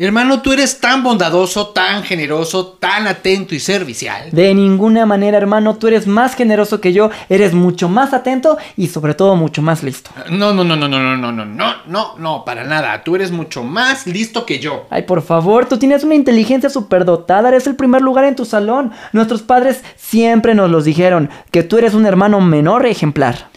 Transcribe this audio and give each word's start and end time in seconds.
Hermano, 0.00 0.42
tú 0.42 0.52
eres 0.52 0.78
tan 0.78 1.02
bondadoso, 1.02 1.70
tan 1.70 2.04
generoso, 2.04 2.76
tan 2.78 3.08
atento 3.08 3.56
y 3.56 3.58
servicial. 3.58 4.28
De 4.30 4.54
ninguna 4.54 5.06
manera, 5.06 5.38
hermano, 5.38 5.74
tú 5.74 5.88
eres 5.88 6.06
más 6.06 6.36
generoso 6.36 6.80
que 6.80 6.92
yo, 6.92 7.10
eres 7.28 7.52
mucho 7.52 7.88
más 7.88 8.14
atento 8.14 8.58
y 8.76 8.86
sobre 8.86 9.14
todo 9.14 9.34
mucho 9.34 9.60
más 9.60 9.82
listo. 9.82 10.12
No, 10.30 10.52
no, 10.52 10.62
no, 10.62 10.76
no, 10.76 10.86
no, 10.86 11.00
no, 11.00 11.16
no, 11.16 11.32
no, 11.32 11.44
no, 11.44 11.74
no, 11.84 12.14
no, 12.16 12.44
para 12.44 12.62
nada. 12.62 13.02
Tú 13.02 13.16
eres 13.16 13.32
mucho 13.32 13.64
más 13.64 14.06
listo 14.06 14.46
que 14.46 14.60
yo. 14.60 14.86
Ay, 14.88 15.02
por 15.02 15.20
favor, 15.20 15.66
tú 15.66 15.78
tienes 15.78 16.04
una 16.04 16.14
inteligencia 16.14 16.70
superdotada, 16.70 17.48
eres 17.48 17.66
el 17.66 17.74
primer 17.74 18.00
lugar 18.00 18.24
en 18.24 18.36
tu 18.36 18.44
salón. 18.44 18.92
Nuestros 19.12 19.42
padres 19.42 19.82
siempre 19.96 20.54
nos 20.54 20.70
los 20.70 20.84
dijeron, 20.84 21.28
que 21.50 21.64
tú 21.64 21.76
eres 21.76 21.94
un 21.94 22.06
hermano 22.06 22.40
menor 22.40 22.86
ejemplar. 22.86 23.48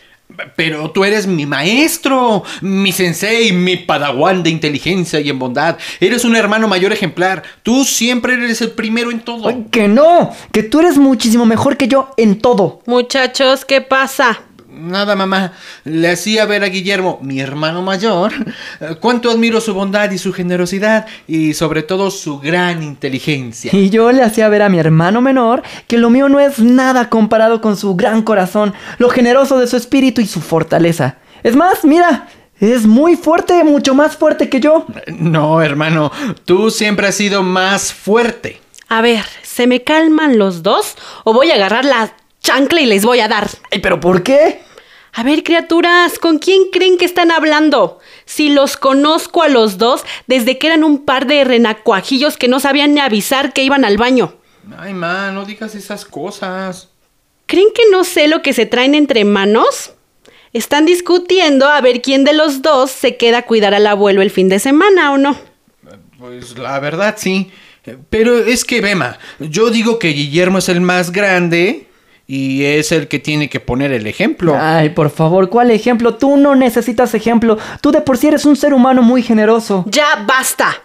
Pero 0.56 0.92
tú 0.92 1.04
eres 1.04 1.28
mi 1.28 1.46
maestro, 1.46 2.44
mi 2.62 2.92
sensei, 2.92 3.52
mi 3.52 3.78
padawan 3.78 4.44
de 4.44 4.50
inteligencia 4.50 5.20
y 5.20 5.30
en 5.30 5.40
bondad. 5.40 5.78
Eres 6.00 6.26
un 6.26 6.36
hermano 6.36 6.68
mayor 6.68 6.94
ejemplar. 6.94 7.44
Tú 7.64 7.84
siempre 7.84 8.34
eres 8.34 8.62
el 8.62 8.72
primero 8.72 9.12
en 9.12 9.22
todo. 9.22 9.48
Ay, 9.48 9.66
que 9.72 9.88
no, 9.88 10.32
que 10.52 10.64
tú 10.64 10.80
eres 10.80 10.98
muchísimo 10.98 11.46
mejor 11.46 11.78
que 11.78 11.88
yo 11.88 12.14
en 12.18 12.40
todo. 12.40 12.82
Muchachos, 12.86 13.66
¿qué 13.66 13.82
pasa? 13.82 14.42
Nada, 14.82 15.16
mamá. 15.16 15.54
Le 15.84 16.10
hacía 16.10 16.46
ver 16.46 16.64
a 16.64 16.68
Guillermo, 16.68 17.20
mi 17.22 17.40
hermano 17.40 17.84
mayor, 17.84 18.34
cuánto 19.00 19.30
admiro 19.30 19.62
su 19.62 19.74
bondad 19.74 20.10
y 20.12 20.18
su 20.18 20.34
generosidad 20.34 21.06
y 21.28 21.54
sobre 21.54 21.84
todo 21.84 22.10
su 22.10 22.40
gran 22.40 22.82
inteligencia. 22.82 23.72
Y 23.74 23.90
yo 23.92 24.12
le 24.12 24.24
hacía 24.24 24.50
ver 24.50 24.64
a 24.64 24.70
mi 24.70 24.80
hermano 24.80 25.22
menor 25.22 25.62
que 25.88 25.98
lo 25.98 26.10
mío 26.10 26.30
no 26.30 26.40
es 26.40 26.60
nada 26.60 27.10
comparado 27.10 27.62
con 27.62 27.78
su 27.78 27.96
gran 27.96 28.24
corazón, 28.24 28.74
lo 28.98 29.10
generoso 29.10 29.60
de 29.60 29.68
su 29.68 29.78
espíritu 29.78 30.22
y 30.22 30.26
su 30.26 30.42
fortaleza. 30.42 31.18
Es 31.44 31.56
más, 31.56 31.84
mira, 31.84 32.28
es 32.60 32.86
muy 32.86 33.16
fuerte, 33.16 33.64
mucho 33.64 33.94
más 33.94 34.18
fuerte 34.18 34.50
que 34.50 34.60
yo. 34.60 34.86
No, 35.08 35.62
hermano, 35.62 36.12
tú 36.46 36.72
siempre 36.72 37.08
has 37.08 37.16
sido 37.16 37.44
más 37.44 37.94
fuerte. 37.94 38.62
A 38.90 39.02
ver, 39.02 39.26
¿se 39.44 39.68
me 39.68 39.84
calman 39.84 40.38
los 40.38 40.64
dos 40.64 40.96
o 41.24 41.34
voy 41.34 41.52
a 41.52 41.56
agarrar 41.56 41.86
la 41.86 42.14
chancla 42.42 42.82
y 42.82 42.86
les 42.86 43.06
voy 43.06 43.20
a 43.20 43.28
dar? 43.28 43.48
Ay, 43.72 43.80
pero 43.80 44.00
¿por 44.00 44.24
qué? 44.24 44.62
A 45.14 45.24
ver, 45.24 45.44
criaturas, 45.44 46.18
¿con 46.20 46.40
quién 46.40 46.70
creen 46.72 46.98
que 46.98 47.06
están 47.06 47.32
hablando? 47.32 48.00
Si 48.26 48.50
los 48.50 48.78
conozco 48.78 49.44
a 49.44 49.50
los 49.50 49.78
dos 49.78 50.04
desde 50.26 50.58
que 50.58 50.68
eran 50.68 50.86
un 50.86 51.04
par 51.04 51.28
de 51.28 51.44
renacuajillos 51.44 52.38
que 52.38 52.48
no 52.48 52.60
sabían 52.62 52.94
ni 52.94 53.02
avisar 53.02 53.52
que 53.52 53.64
iban 53.64 53.84
al 53.84 53.98
baño. 53.98 54.36
Ay, 54.78 54.94
ma, 54.94 55.32
no 55.32 55.44
digas 55.44 55.76
esas 55.76 56.06
cosas. 56.06 56.90
¿Creen 57.46 57.68
que 57.76 57.84
no 57.92 58.06
sé 58.06 58.30
lo 58.30 58.42
que 58.42 58.54
se 58.54 58.66
traen 58.66 58.96
entre 58.96 59.26
manos? 59.26 59.94
Están 60.54 60.86
discutiendo 60.86 61.68
a 61.68 61.82
ver 61.82 62.02
quién 62.02 62.24
de 62.24 62.34
los 62.34 62.62
dos 62.62 62.90
se 62.92 63.18
queda 63.18 63.40
a 63.40 63.46
cuidar 63.46 63.74
al 63.74 63.88
abuelo 63.88 64.22
el 64.22 64.32
fin 64.32 64.48
de 64.48 64.60
semana 64.60 65.12
o 65.12 65.18
no. 65.18 65.38
Pues 66.18 66.58
la 66.58 66.80
verdad 66.80 67.16
sí. 67.18 67.52
Pero 68.10 68.38
es 68.38 68.64
que, 68.64 68.80
Bema, 68.80 69.18
yo 69.40 69.72
digo 69.72 70.00
que 70.00 70.10
Guillermo 70.10 70.60
es 70.60 70.70
el 70.70 70.80
más 70.80 71.12
grande 71.12 71.88
y 72.34 72.64
es 72.64 72.94
el 72.94 73.10
que 73.10 73.20
tiene 73.20 73.50
que 73.50 73.60
poner 73.60 73.92
el 73.92 74.08
ejemplo. 74.08 74.56
Ay, 74.58 74.92
por 74.92 75.10
favor, 75.10 75.50
¿cuál 75.50 75.70
ejemplo? 75.70 76.16
Tú 76.16 76.38
no 76.38 76.56
necesitas 76.56 77.14
ejemplo. 77.14 77.58
Tú 77.82 77.92
de 77.92 78.00
por 78.00 78.18
sí 78.18 78.28
eres 78.28 78.46
un 78.46 78.56
ser 78.56 78.74
humano 78.74 79.02
muy 79.02 79.22
generoso. 79.22 79.84
Ya 79.86 80.24
basta. 80.26 80.82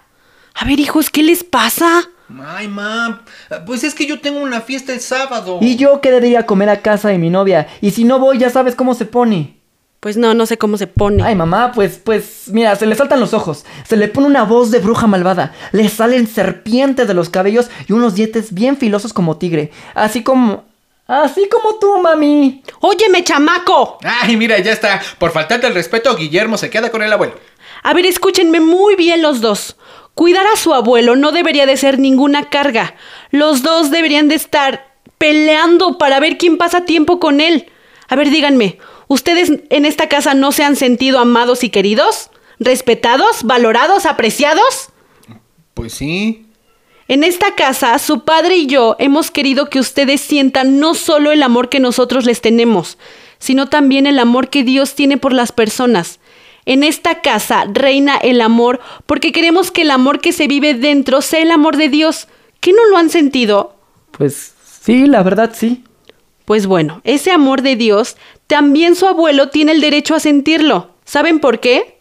A 0.55 0.65
ver, 0.65 0.81
hijos, 0.81 1.09
¿qué 1.09 1.23
les 1.23 1.45
pasa? 1.45 2.03
Ay, 2.45 2.67
ma, 2.67 3.23
pues 3.65 3.85
es 3.85 3.95
que 3.95 4.09
yo 4.09 4.19
tengo 4.19 4.41
una 4.41 4.61
fiesta 4.61 4.93
el 4.93 4.99
sábado. 4.99 5.61
Y 5.63 5.77
yo 5.77 6.01
que 6.01 6.11
debería 6.11 6.47
comer 6.47 6.69
a 6.69 6.81
casa 6.81 7.11
de 7.11 7.19
mi 7.19 7.31
novia. 7.31 7.69
Y 7.81 7.93
si 7.93 8.03
no 8.03 8.19
voy, 8.19 8.39
ya 8.39 8.51
sabes 8.51 8.75
cómo 8.75 8.95
se 8.95 9.05
pone. 9.05 9.61
Pues 10.01 10.17
no, 10.17 10.35
no 10.35 10.47
sé 10.47 10.59
cómo 10.59 10.77
se 10.77 10.89
pone. 10.89 11.23
Ay, 11.23 11.37
mamá, 11.37 11.71
pues, 11.73 12.01
pues, 12.03 12.49
mira, 12.51 12.75
se 12.75 12.87
le 12.87 12.97
saltan 12.97 13.21
los 13.21 13.35
ojos. 13.35 13.65
Se 13.87 13.97
le 13.97 14.09
pone 14.09 14.27
una 14.27 14.43
voz 14.43 14.73
de 14.73 14.81
bruja 14.81 15.07
malvada. 15.07 15.55
Le 15.71 15.89
salen 15.91 16.27
serpientes 16.27 17.07
de 17.07 17.15
los 17.15 17.31
cabellos 17.31 17.71
y 17.87 17.93
unos 17.93 18.17
dientes 18.17 18.53
bien 18.53 18.77
filosos 18.77 19.13
como 19.13 19.37
tigre. 19.37 19.71
Así 19.95 20.25
como. 20.25 20.65
Así 21.07 21.49
como 21.49 21.77
tú, 21.77 21.99
mami. 21.99 22.63
Óyeme, 22.81 23.23
chamaco. 23.23 23.99
Ay, 24.03 24.37
mira, 24.37 24.59
ya 24.59 24.73
está. 24.73 25.01
Por 25.19 25.31
faltarte 25.31 25.67
el 25.69 25.75
respeto, 25.75 26.17
Guillermo 26.17 26.59
se 26.59 26.71
queda 26.71 26.91
con 26.91 27.03
el 27.03 27.13
abuelo. 27.13 27.35
A 27.83 27.95
ver, 27.95 28.07
escúchenme 28.07 28.59
muy 28.59 28.97
bien 28.97 29.23
los 29.23 29.41
dos. 29.41 29.77
Cuidar 30.15 30.47
a 30.47 30.57
su 30.57 30.75
abuelo 30.75 31.15
no 31.15 31.31
debería 31.31 31.67
de 31.67 31.77
ser 31.77 31.99
ninguna 31.99 32.49
carga. 32.49 32.95
Los 33.31 33.63
dos 33.63 33.91
deberían 33.91 34.29
de 34.29 34.35
estar 34.35 34.97
peleando 35.19 35.99
para 35.99 36.19
ver 36.19 36.39
quién 36.39 36.59
pasa 36.59 36.85
tiempo 36.85 37.21
con 37.21 37.41
él. 37.41 37.71
A 38.09 38.17
ver, 38.17 38.31
díganme, 38.31 38.79
¿ustedes 39.09 39.53
en 39.71 39.85
esta 39.85 40.09
casa 40.09 40.35
no 40.35 40.53
se 40.53 40.65
han 40.65 40.75
sentido 40.75 41.19
amados 41.19 41.63
y 41.63 41.71
queridos? 41.71 42.31
¿Respetados? 42.59 43.45
¿Valorados? 43.45 44.07
¿Apreciados? 44.07 44.89
Pues 45.75 45.93
sí. 45.93 46.46
En 47.09 47.23
esta 47.23 47.55
casa, 47.55 47.97
su 48.01 48.25
padre 48.25 48.57
y 48.57 48.67
yo 48.67 48.97
hemos 48.99 49.31
querido 49.31 49.71
que 49.71 49.79
ustedes 49.79 50.21
sientan 50.21 50.81
no 50.81 50.95
solo 50.95 51.31
el 51.31 51.45
amor 51.45 51.69
que 51.69 51.79
nosotros 51.79 52.25
les 52.25 52.41
tenemos, 52.41 52.99
sino 53.39 53.69
también 53.69 54.09
el 54.09 54.19
amor 54.19 54.49
que 54.49 54.65
Dios 54.65 54.97
tiene 54.97 55.17
por 55.17 55.33
las 55.33 55.53
personas. 55.53 56.19
En 56.65 56.83
esta 56.83 57.21
casa 57.21 57.65
reina 57.73 58.17
el 58.17 58.41
amor 58.41 58.81
porque 59.07 59.31
queremos 59.31 59.71
que 59.71 59.83
el 59.83 59.93
amor 59.93 60.21
que 60.21 60.33
se 60.33 60.49
vive 60.49 60.75
dentro 60.75 61.23
sea 61.23 61.41
el 61.41 61.53
amor 61.53 61.77
de 61.77 61.89
Dios. 61.89 62.27
¿Qué 62.59 62.73
no 62.73 62.85
lo 62.87 62.97
han 62.97 63.09
sentido? 63.09 63.77
Pues 64.11 64.55
sí, 64.83 65.07
la 65.07 65.23
verdad 65.23 65.53
sí. 65.55 65.85
Pues 66.45 66.67
bueno, 66.67 67.03
ese 67.05 67.31
amor 67.31 67.63
de 67.63 67.77
Dios, 67.77 68.17
también 68.49 68.97
su 68.97 69.07
abuelo 69.07 69.49
tiene 69.51 69.73
el 69.73 69.81
derecho 69.81 70.17
a 70.17 70.21
sentirlo. 70.21 70.91
¿Saben 71.05 71.39
por 71.39 71.61
qué? 71.61 71.96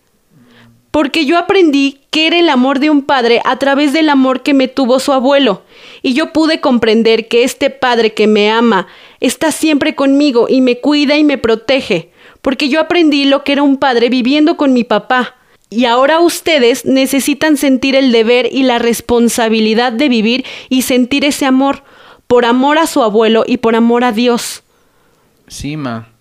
Porque 0.96 1.26
yo 1.26 1.38
aprendí 1.38 2.00
que 2.10 2.26
era 2.26 2.40
el 2.40 2.48
amor 2.48 2.80
de 2.80 2.90
un 2.90 3.02
padre 3.02 3.42
a 3.44 3.60
través 3.60 3.92
del 3.92 4.08
amor 4.08 4.44
que 4.44 4.54
me 4.54 4.70
tuvo 4.70 5.02
su 5.02 5.12
abuelo. 5.12 5.62
Y 6.02 6.14
yo 6.14 6.32
pude 6.32 6.62
comprender 6.62 7.28
que 7.28 7.44
este 7.44 7.70
padre 7.70 8.14
que 8.14 8.28
me 8.28 8.50
ama 8.50 8.88
está 9.20 9.52
siempre 9.52 9.94
conmigo 9.94 10.48
y 10.48 10.62
me 10.62 10.80
cuida 10.80 11.18
y 11.18 11.26
me 11.26 11.38
protege. 11.38 12.12
Porque 12.42 12.70
yo 12.70 12.80
aprendí 12.80 13.26
lo 13.26 13.44
que 13.44 13.52
era 13.52 13.62
un 13.62 13.76
padre 13.76 14.08
viviendo 14.08 14.56
con 14.56 14.72
mi 14.72 14.86
papá. 14.86 15.36
Y 15.70 15.84
ahora 15.84 16.22
ustedes 16.22 16.86
necesitan 16.86 17.58
sentir 17.58 17.98
el 17.98 18.14
deber 18.14 18.48
y 18.50 18.64
la 18.64 18.80
responsabilidad 18.80 19.92
de 19.92 20.08
vivir 20.08 20.46
y 20.70 20.84
sentir 20.84 21.26
ese 21.26 21.46
amor, 21.46 21.84
por 22.26 22.46
amor 22.46 22.78
a 22.78 22.88
su 22.88 23.04
abuelo 23.04 23.44
y 23.46 23.58
por 23.58 23.76
amor 23.76 24.06
a 24.06 24.14
Dios. 24.14 24.64
Sí, 25.50 25.76
ma. 25.76 26.15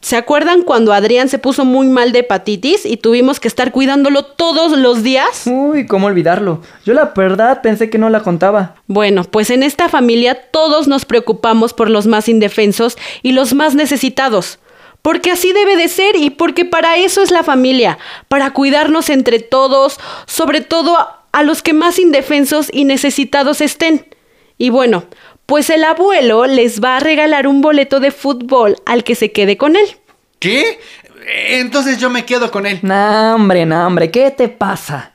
¿Se 0.00 0.16
acuerdan 0.16 0.62
cuando 0.62 0.92
Adrián 0.92 1.28
se 1.28 1.40
puso 1.40 1.64
muy 1.64 1.88
mal 1.88 2.12
de 2.12 2.20
hepatitis 2.20 2.86
y 2.86 2.98
tuvimos 2.98 3.40
que 3.40 3.48
estar 3.48 3.72
cuidándolo 3.72 4.22
todos 4.24 4.78
los 4.78 5.02
días? 5.02 5.42
Uy, 5.46 5.86
¿cómo 5.86 6.06
olvidarlo? 6.06 6.62
Yo 6.84 6.94
la 6.94 7.12
verdad 7.16 7.62
pensé 7.62 7.90
que 7.90 7.98
no 7.98 8.08
la 8.08 8.22
contaba. 8.22 8.76
Bueno, 8.86 9.24
pues 9.24 9.50
en 9.50 9.64
esta 9.64 9.88
familia 9.88 10.36
todos 10.52 10.86
nos 10.86 11.04
preocupamos 11.04 11.74
por 11.74 11.90
los 11.90 12.06
más 12.06 12.28
indefensos 12.28 12.96
y 13.22 13.32
los 13.32 13.54
más 13.54 13.74
necesitados. 13.74 14.60
Porque 15.02 15.32
así 15.32 15.52
debe 15.52 15.76
de 15.76 15.88
ser 15.88 16.14
y 16.14 16.30
porque 16.30 16.64
para 16.64 16.96
eso 16.96 17.20
es 17.20 17.32
la 17.32 17.42
familia, 17.42 17.98
para 18.28 18.52
cuidarnos 18.52 19.10
entre 19.10 19.40
todos, 19.40 19.98
sobre 20.26 20.60
todo 20.60 20.96
a, 20.96 21.24
a 21.32 21.42
los 21.42 21.60
que 21.60 21.72
más 21.72 21.98
indefensos 21.98 22.68
y 22.72 22.84
necesitados 22.84 23.60
estén. 23.60 24.06
Y 24.58 24.70
bueno, 24.70 25.04
pues 25.48 25.70
el 25.70 25.82
abuelo 25.82 26.44
les 26.44 26.78
va 26.78 26.98
a 26.98 27.00
regalar 27.00 27.46
un 27.46 27.62
boleto 27.62 28.00
de 28.00 28.10
fútbol 28.10 28.76
al 28.84 29.02
que 29.02 29.14
se 29.14 29.32
quede 29.32 29.56
con 29.56 29.76
él. 29.76 29.86
¿Qué? 30.38 30.78
Entonces 31.48 31.96
yo 31.98 32.10
me 32.10 32.26
quedo 32.26 32.50
con 32.50 32.66
él. 32.66 32.80
No, 32.82 33.34
hombre, 33.34 33.64
no, 33.64 33.86
hombre, 33.86 34.10
¿qué 34.10 34.30
te 34.30 34.50
pasa? 34.50 35.14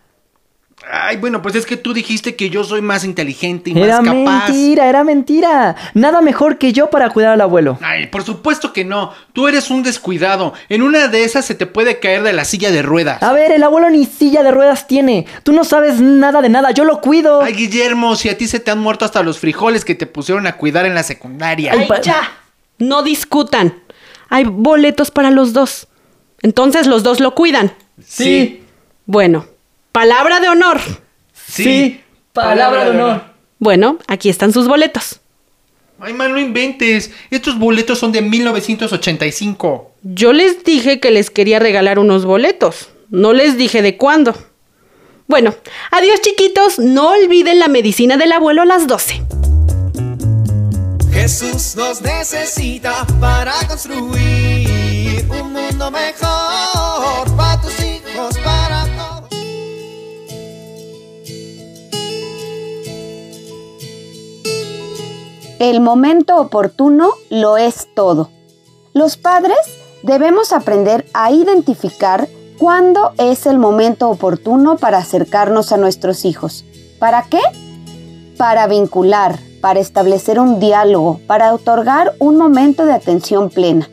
Ay, 0.92 1.18
bueno, 1.18 1.42
pues 1.42 1.56
es 1.56 1.66
que 1.66 1.78
tú 1.78 1.94
dijiste 1.94 2.36
que 2.36 2.50
yo 2.50 2.64
soy 2.64 2.82
más 2.82 3.04
inteligente 3.06 3.70
y 3.72 3.80
Era 3.82 4.02
más 4.02 4.14
capaz. 4.14 4.48
mentira, 4.50 4.88
era 4.90 5.04
mentira. 5.04 5.76
Nada 5.94 6.22
mejor 6.22 6.58
que 6.58 6.74
yo 6.74 6.90
para 6.90 7.10
cuidar 7.10 7.34
al 7.34 7.42
abuelo. 7.42 7.80
Ay, 7.82 8.08
por 8.08 8.24
supuesto 8.24 8.74
que 8.74 8.84
no. 8.84 9.14
Tú 9.32 9.48
eres 9.48 9.70
un 9.72 9.82
descuidado. 9.82 10.54
En 10.70 10.82
una 10.82 11.08
de 11.08 11.24
esas 11.24 11.46
se 11.46 11.56
te 11.56 11.66
puede 11.66 12.00
caer 12.00 12.22
de 12.24 12.34
la 12.34 12.44
silla 12.46 12.70
de 12.72 12.82
ruedas. 12.82 13.24
A 13.24 13.32
ver, 13.34 13.52
el 13.52 13.64
abuelo 13.64 13.90
ni 13.90 14.06
silla 14.06 14.44
de 14.44 14.52
ruedas 14.52 14.86
tiene. 14.88 15.26
Tú 15.44 15.54
no 15.54 15.64
sabes 15.64 16.02
nada 16.02 16.42
de 16.42 16.50
nada, 16.50 16.72
yo 16.72 16.84
lo 16.84 17.00
cuido. 17.02 17.42
Ay, 17.42 17.54
Guillermo, 17.54 18.16
si 18.16 18.30
a 18.30 18.38
ti 18.38 18.48
se 18.48 18.60
te 18.60 18.70
han 18.72 18.80
muerto 18.80 19.06
hasta 19.06 19.24
los 19.24 19.40
frijoles 19.40 19.86
que 19.86 19.96
te 19.96 20.06
pusieron 20.06 20.48
a 20.48 20.58
cuidar 20.58 20.86
en 20.86 20.96
la 20.96 21.04
secundaria. 21.04 21.72
Ay, 21.74 21.80
¡Ay, 21.82 21.88
pa- 21.88 22.02
ya! 22.02 22.20
No 22.78 23.04
discutan. 23.04 23.76
Hay 24.30 24.44
boletos 24.46 25.12
para 25.12 25.32
los 25.32 25.54
dos. 25.54 25.88
Entonces 26.42 26.88
los 26.88 27.04
dos 27.04 27.20
lo 27.22 27.34
cuidan. 27.36 27.72
sí, 28.06 28.64
Bueno, 29.06 29.46
palabra 29.94 30.42
de 30.42 30.50
honor. 30.50 30.82
sí, 31.34 32.02
palabra 32.34 32.84
de 32.84 32.90
honor. 32.90 33.24
Bueno, 33.60 33.98
aquí 34.08 34.28
están 34.28 34.52
sus 34.52 34.68
boletos. 34.68 35.22
Ay, 36.00 36.12
man, 36.14 36.34
no 36.34 36.40
inventes. 36.40 37.12
Estos 37.32 37.58
boletos 37.58 38.00
son 38.00 38.12
de 38.12 38.22
1985. 38.22 39.92
Yo 40.02 40.34
les 40.34 40.66
dije 40.66 41.00
que 41.00 41.12
les 41.12 41.30
quería 41.30 41.60
regalar 41.60 41.98
unos 41.98 42.26
boletos. 42.26 42.90
No 43.10 43.32
les 43.32 43.56
dije 43.56 43.82
de 43.82 43.96
cuándo. 43.96 44.36
Bueno, 45.28 45.56
adiós 45.92 46.20
chiquitos. 46.20 46.80
No 46.80 47.12
olviden 47.12 47.60
la 47.60 47.70
medicina 47.70 48.18
del 48.18 48.34
abuelo 48.34 48.64
a 48.64 48.66
las 48.66 48.86
12. 48.88 49.22
Jesús 51.14 51.76
nos 51.78 52.02
necesita 52.02 53.06
para 53.22 53.54
construir 53.70 55.26
un 55.30 55.54
mundo 55.54 55.90
mejor 55.90 56.53
El 65.64 65.80
momento 65.80 66.36
oportuno 66.42 67.12
lo 67.30 67.56
es 67.56 67.88
todo. 67.96 68.30
Los 68.92 69.16
padres 69.16 69.58
debemos 70.04 70.52
aprender 70.52 71.06
a 71.14 71.32
identificar 71.32 72.28
cuándo 72.58 73.14
es 73.18 73.46
el 73.46 73.60
momento 73.60 74.10
oportuno 74.10 74.76
para 74.76 74.98
acercarnos 74.98 75.72
a 75.72 75.78
nuestros 75.78 76.26
hijos. 76.26 76.66
¿Para 77.00 77.24
qué? 77.30 77.40
Para 78.36 78.68
vincular, 78.68 79.40
para 79.62 79.80
establecer 79.80 80.38
un 80.38 80.60
diálogo, 80.60 81.22
para 81.28 81.54
otorgar 81.54 82.14
un 82.20 82.36
momento 82.36 82.86
de 82.86 82.92
atención 82.92 83.50
plena. 83.50 83.90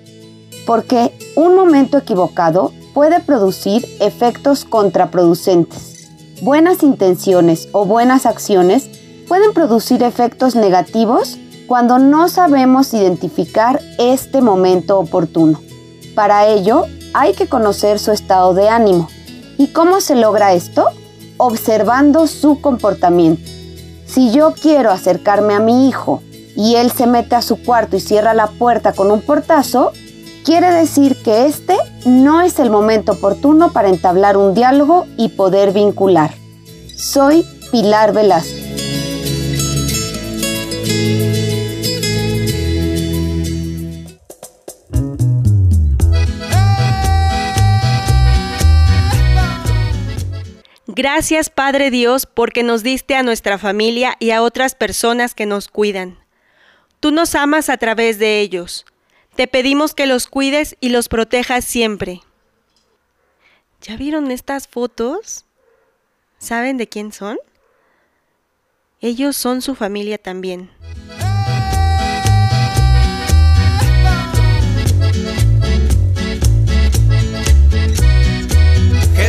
Porque 0.67 1.12
un 1.37 1.55
momento 1.55 1.99
equivocado 1.99 2.72
puede 2.94 3.20
producir 3.20 3.87
efectos 4.00 4.64
contraproducentes. 4.64 6.08
Buenas 6.43 6.82
intenciones 6.82 7.69
o 7.70 7.84
buenas 7.84 8.26
acciones 8.26 8.90
pueden 9.28 9.52
producir 9.52 10.02
efectos 10.02 10.56
negativos 10.56 11.38
cuando 11.70 12.00
no 12.00 12.28
sabemos 12.28 12.93
identificar 12.94 13.81
este 13.96 14.43
momento 14.43 14.99
oportuno. 14.99 15.61
Para 16.17 16.49
ello, 16.49 16.87
hay 17.14 17.32
que 17.34 17.46
conocer 17.46 18.00
su 18.00 18.11
estado 18.11 18.55
de 18.55 18.69
ánimo. 18.69 19.08
¿Y 19.56 19.69
cómo 19.69 20.00
se 20.00 20.17
logra 20.17 20.52
esto? 20.52 20.87
Observando 21.37 22.26
su 22.26 22.61
comportamiento. 22.61 23.49
Si 24.05 24.32
yo 24.32 24.52
quiero 24.61 24.90
acercarme 24.90 25.55
a 25.55 25.61
mi 25.61 25.88
hijo 25.88 26.25
y 26.56 26.75
él 26.75 26.90
se 26.90 27.06
mete 27.06 27.37
a 27.37 27.40
su 27.40 27.62
cuarto 27.62 27.96
y 27.96 28.00
cierra 28.00 28.34
la 28.34 28.49
puerta 28.49 28.93
con 28.93 29.12
un 29.12 29.20
portazo, 29.20 29.93
quiere 30.44 30.72
decir 30.72 31.22
que 31.22 31.46
este 31.46 31.76
no 32.05 32.40
es 32.40 32.58
el 32.58 32.70
momento 32.70 33.12
oportuno 33.12 33.72
para 33.72 33.90
entablar 33.90 34.37
un 34.37 34.55
diálogo 34.55 35.06
y 35.17 35.28
poder 35.28 35.70
vincular. 35.70 36.34
Soy 36.96 37.46
Pilar 37.70 38.12
Velasco. 38.12 38.58
Gracias 50.95 51.51
Padre 51.51 51.93
Dios 51.93 52.27
porque 52.27 52.65
nos 52.65 52.83
diste 52.83 53.15
a 53.15 53.23
nuestra 53.23 53.59
familia 53.59 54.17
y 54.19 54.33
a 54.33 54.43
otras 54.43 54.75
personas 54.75 55.35
que 55.35 55.47
nos 55.47 55.69
cuidan. 55.69 56.19
Tú 56.99 57.13
nos 57.13 57.37
amas 57.37 57.69
a 57.69 57.77
través 57.77 58.19
de 58.19 58.41
ellos. 58.41 58.87
Te 59.37 59.47
pedimos 59.47 59.95
que 59.95 60.09
los 60.09 60.27
cuides 60.27 60.77
y 60.81 60.89
los 60.89 61.09
protejas 61.09 61.65
siempre. 61.65 62.23
¿Ya 63.83 63.97
vieron 63.97 64.33
estas 64.33 64.67
fotos? 64.67 65.45
¿Saben 66.39 66.77
de 66.77 66.89
quién 66.89 67.13
son? 67.13 67.39
Ellos 69.01 69.37
son 69.37 69.63
su 69.63 69.77
familia 69.77 70.19
también. 70.19 70.71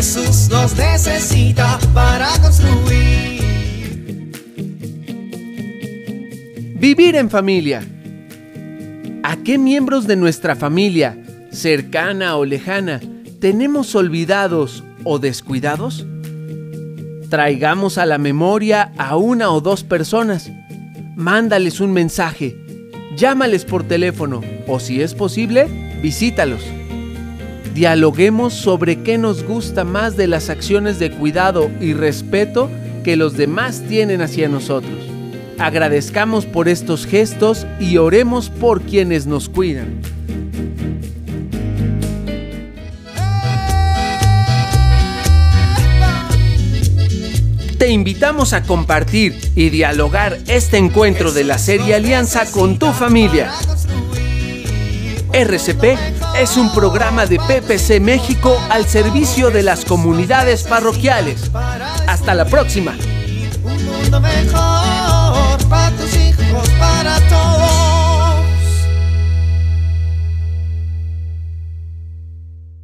Jesús 0.02 0.50
nos 0.50 0.76
necesita 0.76 1.78
para 1.94 2.30
construir. 2.42 3.40
Vivir 6.74 7.16
en 7.16 7.30
familia. 7.30 7.84
¿A 9.22 9.38
qué 9.44 9.60
miembros 9.60 10.08
de 10.08 10.16
nuestra 10.16 10.56
familia, 10.56 11.22
cercana 11.52 12.36
o 12.38 12.46
lejana, 12.46 13.00
tenemos 13.40 13.94
olvidados 13.94 14.84
o 15.04 15.20
descuidados? 15.20 16.08
Traigamos 17.30 18.00
a 18.00 18.08
la 18.08 18.18
memoria 18.18 18.94
a 18.98 19.18
una 19.18 19.52
o 19.52 19.62
dos 19.62 19.84
personas. 19.84 20.50
Mándales 21.16 21.80
un 21.80 21.94
mensaje. 21.94 22.58
Llámales 23.16 23.66
por 23.66 23.84
teléfono 23.84 24.42
o 24.66 24.80
si 24.80 25.00
es 25.00 25.14
posible, 25.14 25.68
visítalos. 26.02 26.64
Dialoguemos 27.74 28.54
sobre 28.54 29.02
qué 29.02 29.18
nos 29.18 29.44
gusta 29.44 29.86
más 29.86 30.18
de 30.18 30.28
las 30.28 30.50
acciones 30.50 31.00
de 31.00 31.12
cuidado 31.12 31.72
y 31.80 31.94
respeto 31.94 32.70
que 33.04 33.16
los 33.16 33.38
demás 33.38 33.84
tienen 33.88 34.22
hacia 34.22 34.50
nosotros. 34.50 34.94
Agradezcamos 35.58 36.46
por 36.46 36.68
estos 36.68 37.06
gestos 37.06 37.66
y 37.80 37.98
oremos 37.98 38.50
por 38.50 38.82
quienes 38.82 39.26
nos 39.26 39.48
cuidan. 39.48 40.02
Te 47.78 47.90
invitamos 47.90 48.54
a 48.54 48.64
compartir 48.64 49.40
y 49.56 49.70
dialogar 49.70 50.38
este 50.48 50.78
encuentro 50.78 51.32
de 51.32 51.46
la 51.46 51.58
serie 51.58 51.96
Alianza 51.96 52.52
con 52.52 52.78
tu 52.78 52.92
familia. 52.92 53.52
RCP 55.34 56.21
es 56.42 56.58
un 56.58 56.74
programa 56.74 57.28
de 57.28 57.38
PPC 57.38 58.02
México 58.02 58.60
al 58.72 58.88
servicio 58.88 59.52
de 59.52 59.62
las 59.62 59.86
comunidades 59.86 60.64
parroquiales. 60.64 61.52
Hasta 62.08 62.34
la 62.34 62.46
próxima. 62.46 62.96
Un 63.64 63.86
mundo 63.86 64.20
mejor 64.20 65.60
para 65.70 65.92
tus 65.92 66.16
hijos, 66.16 66.68
para 66.80 67.20
todos. 67.30 67.81